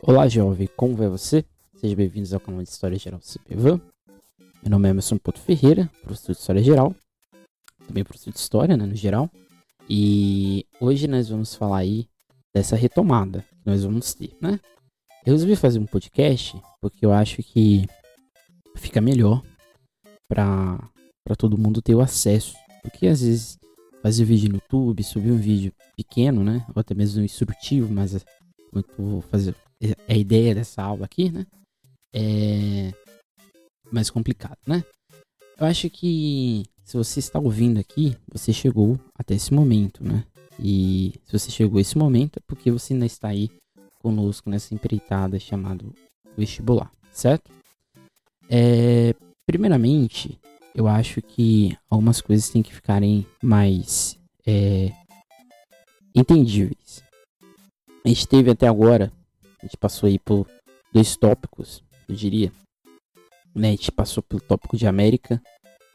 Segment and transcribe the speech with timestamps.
[0.00, 1.44] Olá, jovem, como vai você?
[1.74, 3.80] Sejam bem-vindos ao canal de História Geral CPVAN.
[4.62, 6.94] Meu nome é Emerson Porto Ferreira, professor de História Geral,
[7.86, 9.28] também professor de História, né, no geral.
[9.90, 12.08] E hoje nós vamos falar aí
[12.54, 14.60] dessa retomada que nós vamos ter, né?
[15.26, 17.84] Eu resolvi fazer um podcast porque eu acho que
[18.76, 19.42] fica melhor
[20.28, 20.78] para
[21.36, 22.54] todo mundo ter o acesso.
[22.82, 23.58] Porque às vezes
[24.00, 26.64] fazer vídeo no YouTube, subir um vídeo pequeno, né?
[26.74, 28.24] Ou até mesmo instrutivo, mas
[28.72, 31.46] muito vou fazer é a ideia dessa aula aqui, né?
[32.12, 32.92] É
[33.90, 34.84] mais complicado, né?
[35.58, 40.24] Eu acho que se você está ouvindo aqui, você chegou até esse momento, né?
[40.58, 43.50] E se você chegou a esse momento é porque você ainda está aí
[44.00, 45.84] conosco nessa empreitada chamada
[46.36, 47.50] vestibular, certo?
[48.48, 49.14] É,
[49.46, 50.38] primeiramente,
[50.74, 54.92] eu acho que algumas coisas têm que ficarem mais é,
[56.14, 57.02] entendíveis.
[58.04, 59.12] A gente teve até agora,
[59.60, 60.46] a gente passou aí por
[60.92, 62.52] dois tópicos, eu diria.
[63.54, 63.68] Né?
[63.68, 65.42] A gente passou pelo tópico de América,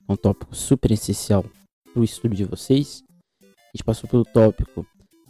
[0.08, 1.44] um tópico super essencial
[1.92, 3.04] para o estudo de vocês.
[3.42, 4.86] A gente passou pelo tópico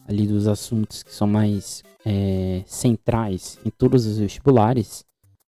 [0.08, 5.06] ali dos assuntos que são mais é, centrais em todos os vestibulares.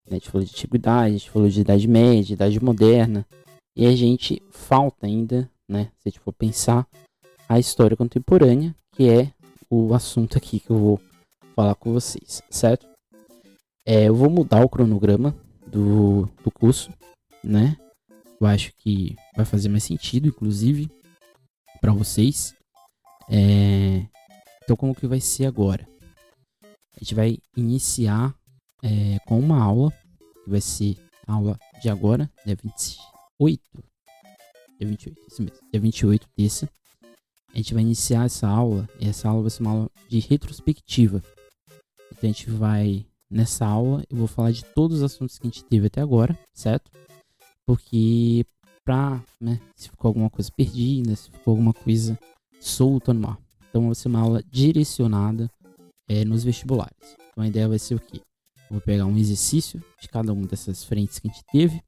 [0.05, 0.11] Né?
[0.11, 3.25] A gente falou de antiguidade, a gente falou de idade média, idade moderna.
[3.75, 5.85] E a gente falta ainda, né?
[5.97, 6.87] Se a gente for pensar,
[7.49, 9.33] a história contemporânea, que é
[9.67, 11.01] o assunto aqui que eu vou
[11.55, 12.87] falar com vocês, certo?
[13.85, 15.35] É, eu vou mudar o cronograma
[15.67, 16.91] do, do curso,
[17.43, 17.77] né?
[18.39, 20.89] Eu acho que vai fazer mais sentido, inclusive,
[21.79, 22.55] para vocês.
[23.29, 24.05] É,
[24.63, 25.87] então, como que vai ser agora?
[26.95, 28.35] A gente vai iniciar
[28.81, 29.91] é, com uma aula,
[30.43, 33.61] que vai ser a aula de agora, dia 28.
[34.79, 35.57] Dia 28, isso mesmo.
[35.71, 36.69] Dia 28, terça.
[37.53, 41.21] A gente vai iniciar essa aula, e essa aula vai ser uma aula de retrospectiva.
[42.21, 45.63] A gente vai, nessa aula, eu vou falar de todos os assuntos que a gente
[45.65, 46.91] teve até agora, certo?
[47.65, 48.45] Porque,
[48.83, 52.17] pra, né, se ficou alguma coisa perdida, se ficou alguma coisa
[52.59, 53.39] solta no ar.
[53.69, 55.49] Então, vai ser uma aula direcionada
[56.07, 57.15] é, nos vestibulares.
[57.31, 58.21] Então, a ideia vai ser o quê?
[58.69, 61.83] Eu vou pegar um exercício de cada uma dessas frentes que a gente teve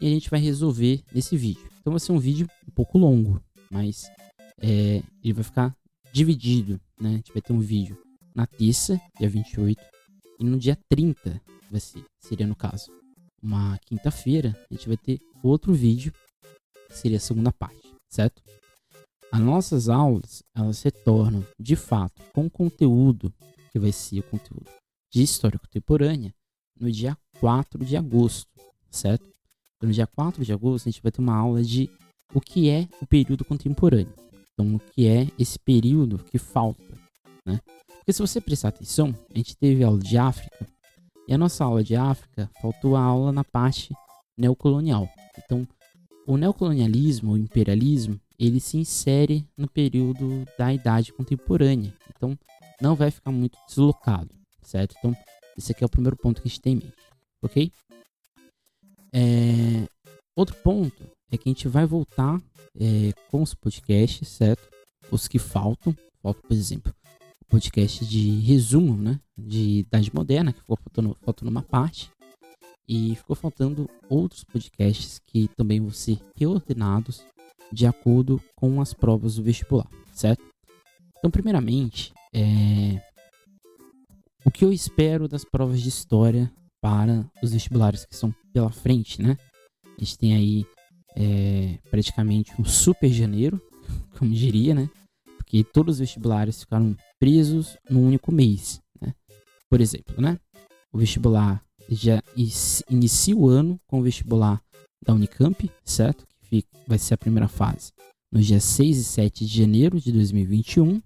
[0.00, 1.68] e a gente vai resolver nesse vídeo.
[1.80, 4.10] Então, vai ser um vídeo um pouco longo, mas
[4.60, 5.76] é, ele vai ficar
[6.12, 7.10] dividido, né?
[7.10, 7.96] A gente vai ter um vídeo
[8.38, 9.84] na terça, dia 28,
[10.38, 12.88] e no dia 30, vai ser, seria no caso,
[13.42, 16.12] uma quinta-feira, a gente vai ter outro vídeo,
[16.88, 18.40] que seria a segunda parte, certo?
[19.32, 23.34] As nossas aulas, elas retornam, de fato, com conteúdo,
[23.72, 24.70] que vai ser o conteúdo
[25.12, 26.32] de História Contemporânea,
[26.78, 28.48] no dia 4 de agosto,
[28.88, 29.26] certo?
[29.76, 31.90] Então, no dia 4 de agosto, a gente vai ter uma aula de
[32.32, 34.14] o que é o período contemporâneo.
[34.52, 36.96] Então, o que é esse período que falta,
[37.44, 37.60] né?
[38.08, 40.66] Porque se você prestar atenção, a gente teve aula de África,
[41.28, 43.94] e a nossa aula de África faltou a aula na parte
[44.34, 45.06] neocolonial.
[45.36, 45.68] Então,
[46.26, 51.94] o neocolonialismo, o imperialismo, ele se insere no período da idade contemporânea.
[52.08, 52.34] Então,
[52.80, 54.30] não vai ficar muito deslocado,
[54.62, 54.94] certo?
[54.98, 55.14] Então,
[55.54, 56.96] esse aqui é o primeiro ponto que a gente tem em mente,
[57.42, 57.70] ok?
[59.12, 59.86] É...
[60.34, 62.40] Outro ponto é que a gente vai voltar
[62.74, 64.66] é, com os podcasts, certo?
[65.10, 66.90] Os que faltam, falta, por exemplo,
[67.48, 69.20] podcast de resumo, né?
[69.36, 72.10] De idade moderna, que ficou faltando, faltando uma parte.
[72.88, 77.22] E ficou faltando outros podcasts que também vão ser reordenados
[77.70, 80.42] de acordo com as provas do vestibular, certo?
[81.18, 83.02] Então, primeiramente, é...
[84.44, 86.50] o que eu espero das provas de história
[86.80, 89.36] para os vestibulares que estão pela frente, né?
[89.84, 90.66] A gente tem aí
[91.16, 93.60] é, praticamente um super janeiro,
[94.16, 94.88] como diria, né?
[95.36, 99.14] Porque todos os vestibulares ficaram presos num único mês, né?
[99.70, 100.38] Por exemplo, né?
[100.92, 102.22] O vestibular já
[102.88, 104.62] inicia o ano com o vestibular
[105.04, 106.26] da Unicamp, certo?
[106.48, 107.92] Que vai ser a primeira fase
[108.32, 111.00] nos dias 6 e 7 de janeiro de 2021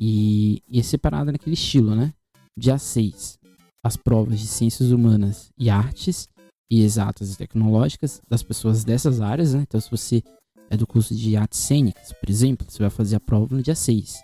[0.00, 2.12] e, e é separada naquele estilo, né?
[2.56, 3.38] Dia 6,
[3.84, 6.28] as provas de ciências humanas e artes
[6.70, 9.62] e exatas e tecnológicas das pessoas dessas áreas, né?
[9.62, 10.22] Então, se você
[10.70, 13.74] é do curso de artes cênicas, por exemplo, você vai fazer a prova no dia
[13.74, 14.22] 6.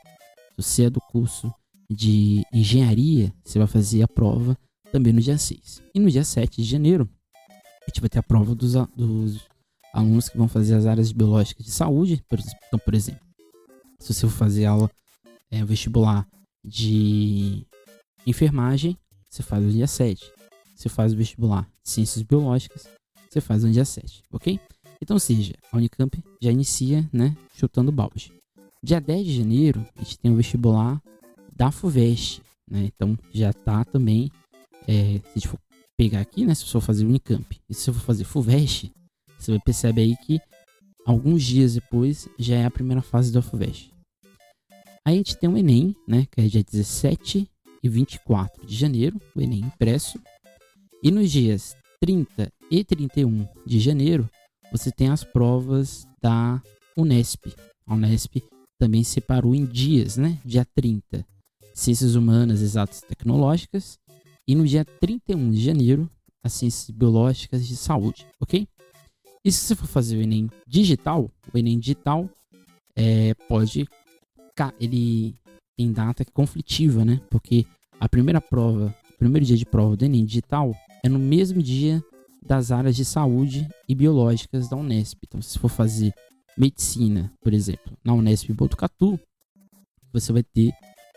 [0.61, 1.53] Se você é do curso
[1.91, 4.57] de engenharia, você vai fazer a prova
[4.93, 5.83] também no dia 6.
[5.95, 7.09] E no dia 7 de janeiro,
[7.49, 9.49] a gente vai ter a prova dos, dos
[9.93, 12.23] alunos que vão fazer as áreas de biológica de saúde.
[12.67, 13.21] Então, por exemplo,
[13.99, 14.91] se você for fazer aula
[15.51, 16.29] é, vestibular
[16.65, 17.67] de
[18.27, 18.97] enfermagem,
[19.29, 20.31] você faz no dia 7.
[20.77, 22.87] Você faz o vestibular de ciências biológicas,
[23.31, 24.61] você faz no dia 7, ok?
[25.03, 28.33] Então, seja, a Unicamp já inicia, né, chutando balde.
[28.83, 31.03] Dia 10 de janeiro, a gente tem o vestibular
[31.55, 32.41] da FUVEST,
[32.71, 32.85] né?
[32.87, 34.31] Então, já tá também
[34.89, 35.59] é, se a gente for
[35.99, 36.55] pegar aqui, né?
[36.55, 38.91] Se você for fazer Unicamp e se você for fazer FUVEST,
[39.39, 40.41] você vai perceber aí que
[41.05, 43.93] alguns dias depois já é a primeira fase do FUVEST.
[45.05, 46.27] Aí a gente tem o Enem, né?
[46.31, 47.47] Que é dia 17
[47.83, 50.19] e 24 de janeiro, o Enem impresso.
[51.03, 54.27] E nos dias 30 e 31 de janeiro,
[54.73, 56.63] você tem as provas da
[56.97, 57.55] Unesp.
[57.87, 58.43] A Unesp
[58.81, 60.41] também separou em dias, né?
[60.43, 61.25] Dia 30,
[61.75, 63.99] Ciências Humanas, Exatas e Tecnológicas.
[64.49, 66.11] E no dia 31 de janeiro,
[66.43, 68.67] as Ciências Biológicas de Saúde, ok?
[69.45, 72.29] E se você for fazer o Enem digital, o Enem digital
[72.97, 73.87] é, pode.
[74.79, 75.35] Ele
[75.77, 77.21] tem data conflitiva, né?
[77.31, 77.67] Porque
[77.99, 82.03] a primeira prova, o primeiro dia de prova do Enem digital é no mesmo dia
[82.43, 85.19] das áreas de saúde e biológicas da Unesp.
[85.27, 86.15] Então, se for fazer
[86.57, 89.19] medicina, por exemplo, na Unesp Botucatu,
[90.13, 90.73] você vai ter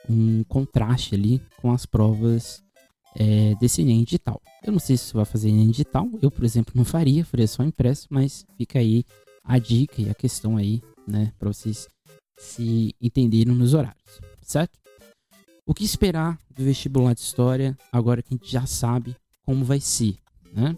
[0.10, 2.62] um contraste ali com as provas
[3.16, 4.42] é, desse Enem digital.
[4.64, 7.48] Eu não sei se você vai fazer Enem digital, eu, por exemplo, não faria, faria
[7.48, 9.04] só impresso, mas fica aí
[9.44, 11.88] a dica e a questão aí, né, para vocês
[12.38, 14.80] se entenderem nos horários, certo?
[15.66, 19.16] O que esperar do vestibular de história agora que a gente já sabe
[19.46, 20.18] como vai ser,
[20.52, 20.78] né?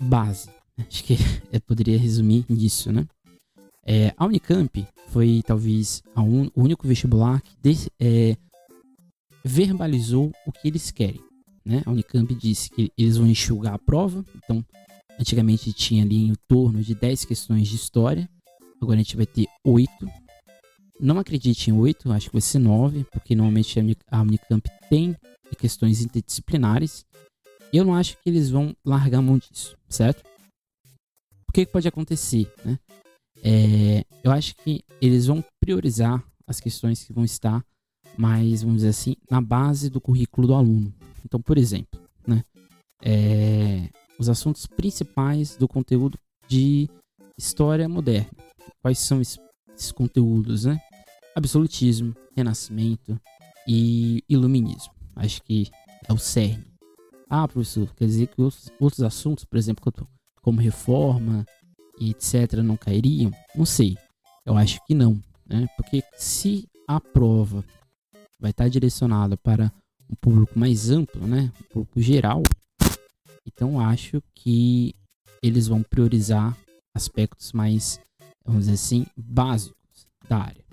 [0.00, 0.48] Base.
[0.78, 1.14] Acho que
[1.52, 3.06] eu poderia resumir nisso, né?
[3.86, 8.36] É, a Unicamp foi talvez un, o único vestibular que de, é,
[9.44, 11.20] verbalizou o que eles querem.
[11.64, 11.82] Né?
[11.84, 14.24] A Unicamp disse que eles vão enxugar a prova.
[14.36, 14.64] Então,
[15.18, 18.28] antigamente tinha ali em torno de 10 questões de história.
[18.80, 19.90] Agora a gente vai ter 8.
[20.98, 23.78] Não acredite em 8, acho que vai ser 9, porque normalmente
[24.10, 25.16] a Unicamp tem
[25.58, 27.04] questões interdisciplinares.
[27.72, 30.22] Eu não acho que eles vão largar mão disso, certo?
[31.50, 32.78] O que, pode acontecer, né?
[33.42, 37.66] É, eu acho que eles vão priorizar as questões que vão estar
[38.16, 40.94] mais, vamos dizer assim, na base do currículo do aluno.
[41.24, 42.44] Então, por exemplo, né,
[43.02, 46.16] é, os assuntos principais do conteúdo
[46.46, 46.88] de
[47.36, 48.30] história moderna.
[48.80, 49.40] Quais são esses,
[49.76, 50.80] esses conteúdos, né?
[51.34, 53.20] Absolutismo, renascimento
[53.66, 54.94] e iluminismo.
[55.16, 55.68] Acho que
[56.08, 56.64] é o cerne.
[57.28, 59.82] Ah, professor, quer dizer que outros, outros assuntos, por exemplo,
[60.42, 61.46] como reforma
[61.98, 63.32] e etc., não cairiam?
[63.54, 63.96] Não sei.
[64.44, 65.66] Eu acho que não, né?
[65.76, 67.64] Porque se a prova
[68.38, 69.72] vai estar direcionada para
[70.08, 71.52] um público mais amplo, né?
[71.60, 72.42] Um público geral.
[73.46, 74.94] Então acho que
[75.42, 76.56] eles vão priorizar
[76.94, 78.00] aspectos mais,
[78.44, 80.64] vamos dizer assim, básicos da área.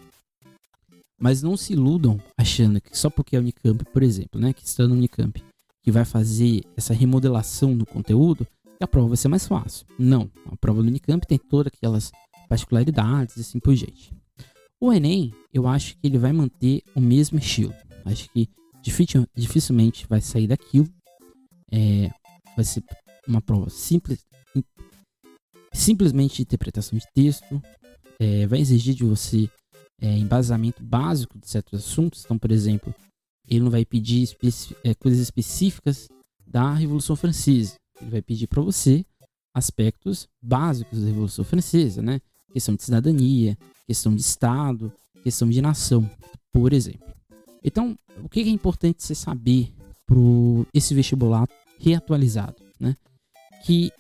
[1.20, 4.88] Mas não se iludam achando que só porque a Unicamp, por exemplo, né, que está
[4.88, 5.44] no Unicamp,
[5.84, 8.46] que vai fazer essa remodelação do conteúdo,
[8.84, 9.86] a prova vai ser mais fácil.
[9.98, 12.12] Não, a prova do Unicamp tem todas aquelas
[12.48, 14.14] particularidades e assim por diante.
[14.80, 17.74] O Enem, eu acho que ele vai manter o mesmo estilo.
[18.06, 18.48] Acho que
[19.36, 20.88] dificilmente vai sair daquilo.
[21.72, 22.12] É,
[22.56, 22.84] vai ser
[23.28, 24.24] uma prova simples,
[25.74, 27.62] simplesmente de interpretação de texto.
[28.20, 29.50] É, vai exigir de você
[30.02, 32.24] é, embasamento básico de certos assuntos.
[32.24, 32.94] Então, por exemplo,
[33.48, 36.08] ele não vai pedir especi é, coisas específicas
[36.46, 37.76] da Revolução Francesa.
[38.02, 39.06] Ele vai pedir para você
[39.54, 42.22] aspectos básicos da Revolução Francesa, né?
[42.52, 44.92] Questão de cidadania, questão de Estado,
[45.24, 46.10] questão de nação,
[46.52, 47.08] por exemplo.
[47.64, 49.74] Então, o que é importante você saber
[50.06, 50.18] para
[50.74, 51.48] esse vestibular
[51.80, 52.96] reatualizado, né?
[53.66, 53.92] Que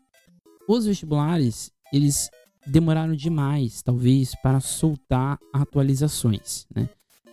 [0.67, 2.29] os vestibulares, eles
[2.65, 6.89] demoraram demais, talvez, para soltar atualizações, né?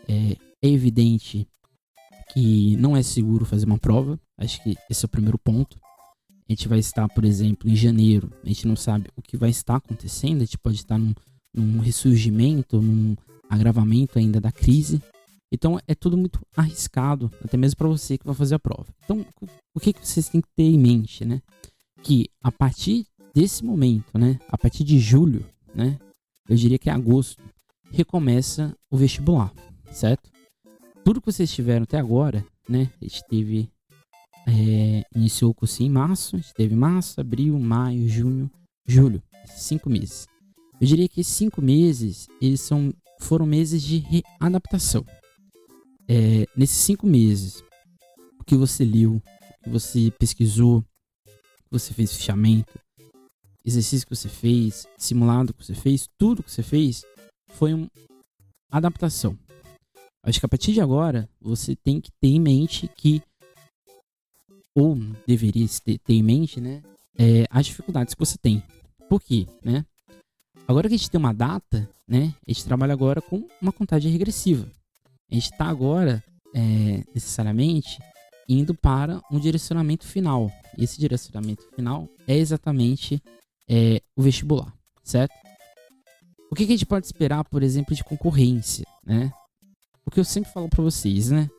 [0.08, 1.46] É, é evidente
[2.32, 5.78] que não é seguro fazer uma prova, acho que esse é o primeiro ponto.
[6.48, 9.50] A gente vai estar, por exemplo, em janeiro, a gente não sabe o que vai
[9.50, 11.14] estar acontecendo, a gente pode estar num,
[11.54, 13.16] num ressurgimento, num
[13.48, 15.02] agravamento ainda da crise.
[15.50, 18.86] Então é tudo muito arriscado, até mesmo para você que vai fazer a prova.
[19.04, 19.24] Então,
[19.74, 21.40] o que, que vocês têm que ter em mente, né?
[22.02, 25.98] Que a partir desse momento, né, a partir de julho, né,
[26.48, 27.42] eu diria que é agosto,
[27.90, 29.52] recomeça o vestibular,
[29.92, 30.30] certo?
[31.04, 33.68] Tudo que vocês tiveram até agora, né, a gente teve
[34.46, 38.50] é, iniciou o curso em março, a gente teve março, abril, maio, junho,
[38.86, 40.26] julho, cinco meses.
[40.80, 45.04] Eu diria que esses cinco meses, eles são, foram meses de readaptação.
[46.08, 47.62] É, nesses cinco meses,
[48.38, 52.78] o que você leu, o que você pesquisou, o que você fez fichamento,
[53.64, 57.02] exercício que você fez, simulado que você fez, tudo que você fez,
[57.48, 57.88] foi uma
[58.70, 59.38] adaptação.
[60.22, 63.22] Acho que a partir de agora, você tem que ter em mente que,
[64.74, 66.82] ou deveria ter, em mente, né,
[67.18, 68.62] é, as dificuldades que você tem.
[69.08, 69.84] Por quê, né?
[70.66, 72.34] Agora que a gente tem uma data, né?
[72.46, 74.66] A gente trabalha agora com uma contagem regressiva.
[75.30, 76.22] A gente está agora,
[76.54, 77.98] é, necessariamente,
[78.48, 80.50] indo para um direcionamento final.
[80.76, 83.22] Esse direcionamento final é exatamente
[83.68, 85.34] é, o vestibular, certo?
[86.50, 89.32] O que, que, a gente pode esperar, por exemplo, de concorrência, né?
[90.06, 91.50] O que eu sempre falo para vocês, né?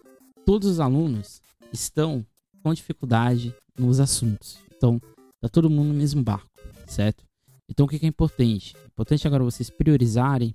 [0.46, 1.42] Todos os alunos
[1.74, 2.26] estão
[2.66, 4.58] com dificuldade nos assuntos.
[4.76, 5.00] Então,
[5.40, 6.50] tá todo mundo no mesmo barco,
[6.88, 7.24] certo?
[7.70, 8.76] Então, o que, é importante?
[8.76, 10.52] É importante agora vocês priorizarem,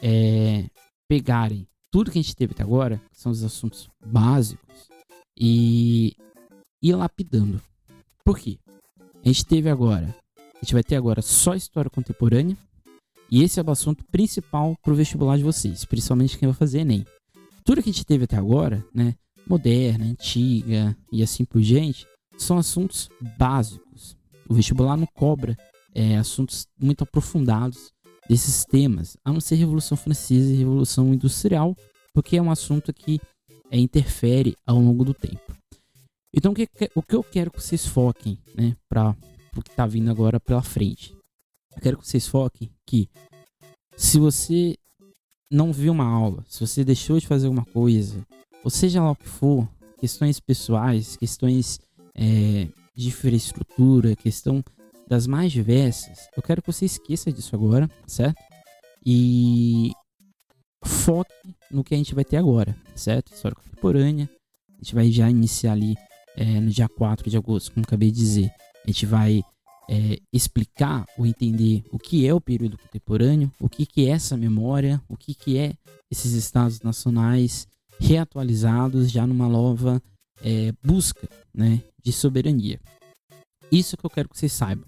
[0.00, 0.70] é,
[1.08, 4.88] pegarem tudo que a gente teve até agora, que são os assuntos básicos,
[5.36, 6.14] e
[6.80, 7.60] ir lapidando.
[8.24, 8.56] Por quê?
[9.24, 12.56] A gente teve agora, a gente vai ter agora só história contemporânea,
[13.28, 16.80] e esse é o assunto principal para o vestibular de vocês, principalmente quem vai fazer
[16.80, 17.04] Enem.
[17.64, 22.06] Tudo que a gente teve até agora, né, moderna, antiga e assim por diante,
[22.36, 23.08] são assuntos
[23.38, 24.16] básicos.
[24.48, 25.56] O vestibular não cobra
[25.94, 27.92] é, assuntos muito aprofundados
[28.28, 31.76] desses temas, a não ser Revolução Francesa e Revolução Industrial,
[32.14, 33.20] porque é um assunto que
[33.70, 35.56] é, interfere ao longo do tempo.
[36.34, 39.14] Então, o que, o que eu quero que vocês foquem, né, para
[39.56, 41.14] o que está vindo agora pela frente?
[41.74, 43.08] Eu quero que vocês foquem que
[43.96, 44.76] se você
[45.50, 48.26] não viu uma aula, se você deixou de fazer alguma coisa,
[48.64, 51.80] ou seja lá o que for, questões pessoais, questões
[52.14, 54.62] é, de infraestrutura, questão
[55.08, 58.42] das mais diversas, eu quero que você esqueça disso agora, certo?
[59.04, 59.92] E
[60.84, 61.32] foque
[61.70, 63.32] no que a gente vai ter agora, certo?
[63.32, 64.28] História contemporânea.
[64.70, 65.96] A gente vai já iniciar ali
[66.36, 68.50] é, no dia 4 de agosto, como acabei de dizer.
[68.84, 69.42] A gente vai
[69.88, 74.36] é, explicar ou entender o que é o período contemporâneo, o que, que é essa
[74.36, 75.74] memória, o que, que é
[76.10, 77.66] esses estados nacionais
[78.02, 80.02] reatualizados já numa nova
[80.42, 82.80] é, busca né, de soberania.
[83.70, 84.84] Isso que eu quero que vocês saibam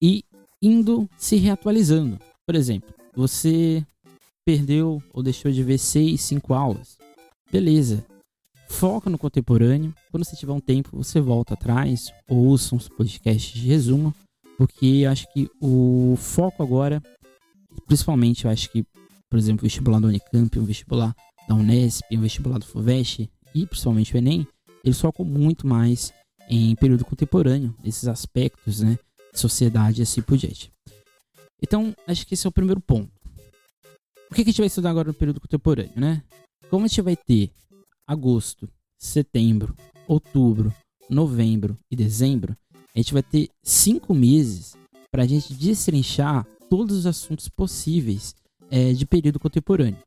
[0.00, 0.24] e
[0.60, 2.18] indo se reatualizando.
[2.46, 3.84] Por exemplo, você
[4.44, 6.98] perdeu ou deixou de ver seis, cinco aulas.
[7.50, 8.04] Beleza.
[8.68, 9.94] Foca no contemporâneo.
[10.10, 14.14] Quando você tiver um tempo, você volta atrás ou ouça uns podcasts de resumo,
[14.56, 17.02] porque acho que o foco agora,
[17.86, 18.84] principalmente, eu acho que,
[19.32, 21.16] por exemplo, vestibular da Unicamp, o vestibular
[21.48, 24.46] da Unesp, o vestibular do FUVEST e principalmente o Enem,
[24.84, 26.12] eles focam muito mais
[26.50, 28.98] em período contemporâneo, esses aspectos, né?
[29.32, 30.70] sociedade e assim por diante.
[31.62, 33.10] Então, acho que esse é o primeiro ponto.
[34.30, 36.22] O que a gente vai estudar agora no período contemporâneo, né?
[36.68, 37.50] Como a gente vai ter
[38.06, 39.74] agosto, setembro,
[40.06, 40.74] outubro,
[41.08, 42.54] novembro e dezembro,
[42.94, 44.76] a gente vai ter cinco meses
[45.10, 48.34] para a gente destrinchar todos os assuntos possíveis
[48.72, 49.98] é, de período contemporâneo.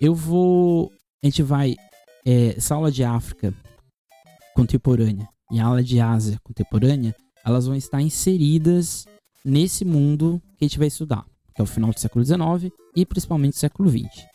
[0.00, 0.90] Eu vou.
[1.22, 1.76] A gente vai.
[2.26, 3.54] É, essa aula de África
[4.56, 7.14] contemporânea e aula de Ásia contemporânea,
[7.44, 9.04] elas vão estar inseridas
[9.44, 13.04] nesse mundo que a gente vai estudar, que é o final do século XIX e
[13.04, 14.26] principalmente do século XX.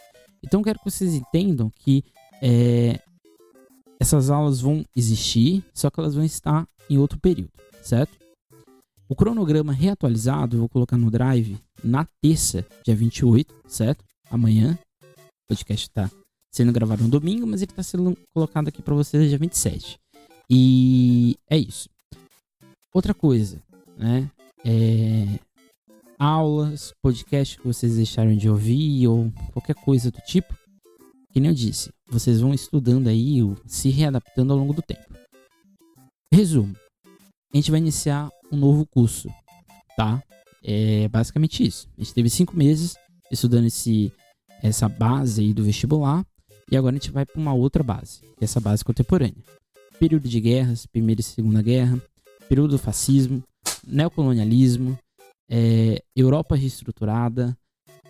[0.44, 2.04] Então, quero que vocês entendam que
[2.44, 3.00] é,
[4.00, 7.52] essas aulas vão existir, só que elas vão estar em outro período,
[7.82, 8.16] certo?
[9.10, 14.06] O cronograma reatualizado eu vou colocar no Drive na terça, dia 28, certo?
[14.30, 14.78] Amanhã.
[15.04, 16.12] O podcast está
[16.54, 19.98] sendo gravado no domingo, mas ele está sendo colocado aqui para vocês dia 27.
[20.48, 21.90] E é isso.
[22.94, 23.60] Outra coisa,
[23.98, 24.30] né?
[24.64, 25.40] É,
[26.20, 30.54] aulas, podcasts que vocês deixaram de ouvir ou qualquer coisa do tipo.
[31.32, 35.16] Que nem eu disse, vocês vão estudando aí, se readaptando ao longo do tempo.
[36.32, 36.76] Resumo:
[37.52, 39.30] a gente vai iniciar um novo curso,
[39.96, 40.22] tá?
[40.64, 41.88] É basicamente isso.
[41.98, 42.96] A gente teve cinco meses
[43.32, 44.12] estudando esse,
[44.62, 46.26] essa base aí do vestibular
[46.72, 49.44] e agora a gente vai para uma outra base, que é essa base contemporânea.
[50.00, 52.02] Período de guerras, Primeira e Segunda Guerra,
[52.48, 53.44] período do fascismo,
[53.86, 54.98] neocolonialismo,
[55.50, 57.58] é, Europa reestruturada,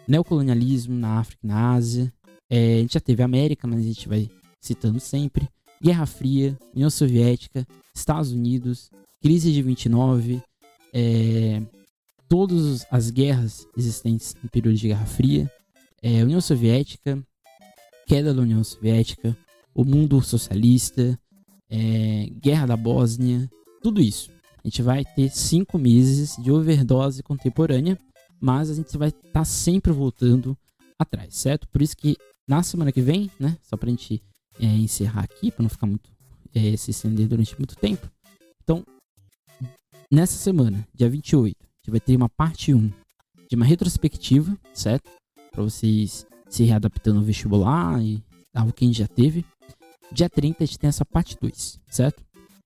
[0.08, 2.13] neocolonialismo na África e na Ásia.
[2.50, 4.29] É, a gente já teve América, mas a gente vai
[4.62, 5.48] citando sempre.
[5.81, 7.65] Guerra Fria, União Soviética,
[7.96, 10.41] Estados Unidos, crise de 29,
[10.93, 11.61] é,
[12.27, 15.51] todas as guerras existentes no período de Guerra Fria,
[16.01, 17.21] é, União Soviética,
[18.07, 19.38] queda da União Soviética,
[19.73, 21.19] o mundo socialista,
[21.69, 23.49] é, Guerra da Bósnia,
[23.81, 24.31] tudo isso.
[24.63, 27.97] A gente vai ter cinco meses de overdose contemporânea,
[28.39, 30.57] mas a gente vai estar tá sempre voltando
[30.97, 31.67] atrás, certo?
[31.69, 33.57] Por isso que na semana que vem, né?
[33.61, 34.21] Só pra gente
[34.59, 36.09] é, encerrar aqui, para não ficar muito
[36.53, 38.09] é, se estender durante muito tempo.
[38.63, 38.83] Então,
[40.11, 42.91] nessa semana, dia 28, a gente vai ter uma parte 1
[43.49, 45.09] de uma retrospectiva, certo?
[45.51, 48.23] Para vocês se readaptando ao vestibular e
[48.53, 49.45] algo que a gente já teve.
[50.11, 52.23] Dia 30 a gente tem essa parte 2, certo?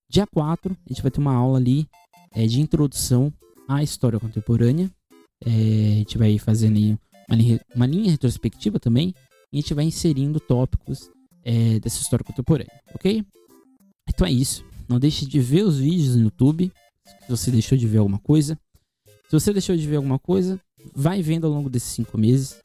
[0.09, 1.87] Dia 4, a gente vai ter uma aula ali
[2.31, 3.33] é, de introdução
[3.67, 4.89] à história contemporânea.
[5.43, 6.97] É, a gente vai fazendo aí
[7.27, 9.13] uma linha, uma linha retrospectiva também.
[9.51, 11.09] E a gente vai inserindo tópicos
[11.43, 13.23] é, dessa história contemporânea, ok?
[14.09, 14.65] Então é isso.
[14.87, 16.71] Não deixe de ver os vídeos no YouTube.
[17.05, 18.57] Se você deixou de ver alguma coisa.
[19.27, 20.59] Se você deixou de ver alguma coisa,
[20.93, 22.59] vai vendo ao longo desses cinco meses.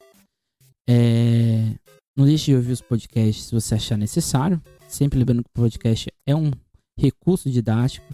[0.87, 1.73] É...
[2.17, 4.61] Não deixe de ouvir os podcasts se você achar necessário.
[4.87, 6.51] Sempre lembrando que o podcast é um
[6.99, 8.07] recurso didático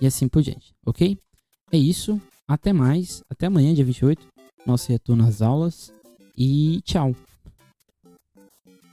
[0.00, 1.18] e assim por diante, ok?
[1.70, 2.20] É isso.
[2.48, 3.22] Até mais.
[3.28, 4.26] Até amanhã, dia 28.
[4.66, 5.92] Nosso retorno às aulas.
[6.36, 7.14] E tchau.